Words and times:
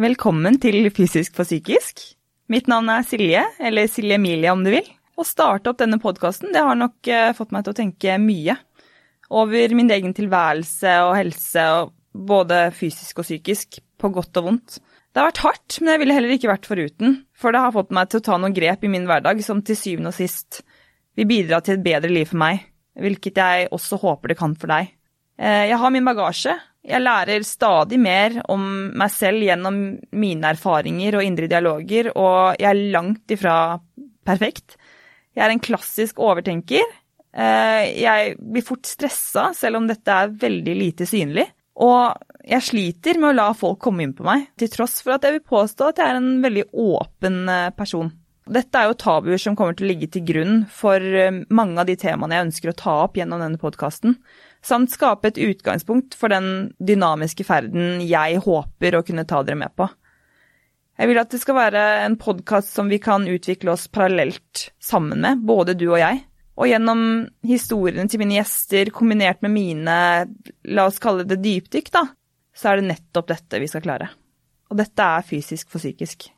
Velkommen 0.00 0.54
til 0.56 0.86
Fysisk 0.96 1.34
for 1.36 1.44
psykisk. 1.44 1.98
Mitt 2.48 2.70
navn 2.72 2.86
er 2.88 3.02
Silje, 3.04 3.42
eller 3.60 3.88
Silje 3.90 4.16
Emilie 4.16 4.48
om 4.48 4.62
du 4.64 4.70
vil. 4.72 4.86
Å 5.20 5.26
starte 5.28 5.68
opp 5.68 5.76
denne 5.82 5.98
podkasten 6.00 6.54
har 6.56 6.78
nok 6.78 7.10
eh, 7.10 7.32
fått 7.36 7.50
meg 7.52 7.66
til 7.66 7.74
å 7.74 7.76
tenke 7.76 8.14
mye 8.22 8.54
over 9.28 9.74
min 9.76 9.92
egen 9.92 10.14
tilværelse 10.16 10.94
og 11.04 11.12
helse, 11.18 11.66
og 11.82 11.92
både 12.16 12.62
fysisk 12.78 13.20
og 13.20 13.28
psykisk, 13.28 13.82
på 14.00 14.08
godt 14.14 14.40
og 14.40 14.46
vondt. 14.46 14.78
Det 15.12 15.20
har 15.20 15.28
vært 15.28 15.42
hardt, 15.44 15.78
men 15.82 15.92
jeg 15.92 16.02
ville 16.06 16.16
heller 16.16 16.32
ikke 16.38 16.52
vært 16.54 16.70
foruten, 16.70 17.18
for 17.36 17.52
det 17.52 17.60
har 17.66 17.76
fått 17.76 17.92
meg 17.92 18.08
til 18.08 18.22
å 18.22 18.26
ta 18.30 18.40
noen 18.40 18.56
grep 18.56 18.88
i 18.88 18.92
min 18.94 19.04
hverdag 19.10 19.44
som 19.44 19.60
til 19.60 19.76
syvende 19.76 20.14
og 20.14 20.16
sist 20.16 20.62
vil 21.20 21.28
bidra 21.28 21.60
til 21.60 21.76
et 21.76 21.84
bedre 21.84 22.14
liv 22.14 22.32
for 22.32 22.40
meg, 22.40 22.64
hvilket 22.96 23.44
jeg 23.44 23.68
også 23.68 24.00
håper 24.00 24.32
det 24.32 24.40
kan 24.40 24.56
for 24.56 24.72
deg. 24.72 24.94
Eh, 25.36 25.66
jeg 25.74 25.82
har 25.84 25.92
min 25.92 26.08
bagasje. 26.08 26.56
Jeg 26.80 27.02
lærer 27.02 27.44
stadig 27.44 27.98
mer 28.00 28.38
om 28.48 28.62
meg 28.96 29.12
selv 29.12 29.44
gjennom 29.44 29.80
mine 30.16 30.52
erfaringer 30.54 31.18
og 31.18 31.26
indre 31.26 31.48
dialoger, 31.50 32.08
og 32.16 32.56
jeg 32.56 32.70
er 32.70 32.92
langt 32.94 33.34
ifra 33.34 33.56
perfekt. 34.26 34.78
Jeg 35.36 35.44
er 35.44 35.52
en 35.52 35.62
klassisk 35.62 36.22
overtenker. 36.24 36.86
Eh, 37.30 38.00
jeg 38.00 38.34
blir 38.40 38.64
fort 38.66 38.88
stressa, 38.88 39.50
selv 39.56 39.80
om 39.80 39.90
dette 39.90 40.14
er 40.14 40.32
veldig 40.40 40.76
lite 40.78 41.08
synlig. 41.08 41.46
Og 41.80 42.16
jeg 42.48 42.64
sliter 42.64 43.20
med 43.20 43.30
å 43.30 43.36
la 43.36 43.50
folk 43.56 43.78
komme 43.84 44.04
inn 44.04 44.16
på 44.16 44.24
meg, 44.26 44.48
til 44.58 44.72
tross 44.72 44.98
for 45.04 45.16
at 45.16 45.26
jeg 45.26 45.36
vil 45.36 45.46
påstå 45.52 45.92
at 45.92 46.00
jeg 46.00 46.12
er 46.12 46.18
en 46.18 46.32
veldig 46.42 46.66
åpen 46.72 47.42
eh, 47.48 47.70
person. 47.76 48.10
Dette 48.50 48.80
er 48.80 48.88
jo 48.90 48.98
tabuer 48.98 49.38
som 49.38 49.54
kommer 49.54 49.76
til 49.78 49.86
å 49.86 49.90
ligge 49.92 50.08
til 50.10 50.24
grunn 50.26 50.54
for 50.74 50.98
mange 51.54 51.78
av 51.78 51.86
de 51.86 51.94
temaene 52.00 52.34
jeg 52.34 52.48
ønsker 52.48 52.72
å 52.72 52.78
ta 52.80 52.94
opp 53.04 53.18
gjennom 53.20 53.42
denne 53.42 53.60
podkasten 53.62 54.16
samt 54.64 54.92
skape 54.92 55.30
et 55.30 55.40
utgangspunkt 55.40 56.16
for 56.18 56.32
den 56.32 56.72
dynamiske 56.78 57.44
ferden 57.48 58.02
jeg 58.04 58.40
håper 58.44 58.96
å 58.96 59.04
kunne 59.06 59.26
ta 59.28 59.42
dere 59.44 59.58
med 59.60 59.74
på. 59.76 59.88
Jeg 61.00 61.08
vil 61.08 61.20
at 61.22 61.30
det 61.32 61.40
skal 61.40 61.56
være 61.56 61.84
en 62.04 62.18
podkast 62.20 62.74
som 62.76 62.90
vi 62.92 62.98
kan 63.00 63.24
utvikle 63.28 63.72
oss 63.72 63.86
parallelt 63.88 64.66
sammen 64.84 65.22
med, 65.24 65.46
både 65.48 65.76
du 65.78 65.86
og 65.88 66.00
jeg. 66.02 66.24
Og 66.60 66.68
gjennom 66.68 67.04
historiene 67.46 68.04
til 68.10 68.20
mine 68.20 68.36
gjester 68.36 68.90
kombinert 68.92 69.40
med 69.40 69.54
mine, 69.54 69.94
la 70.68 70.88
oss 70.90 71.00
kalle 71.00 71.24
det 71.24 71.40
dypdykk, 71.40 71.88
da, 71.94 72.04
så 72.52 72.72
er 72.72 72.80
det 72.80 72.90
nettopp 72.90 73.30
dette 73.32 73.62
vi 73.62 73.70
skal 73.70 73.86
klare. 73.86 74.10
Og 74.68 74.76
dette 74.76 75.06
er 75.16 75.24
fysisk 75.24 75.72
for 75.72 75.80
psykisk. 75.80 76.28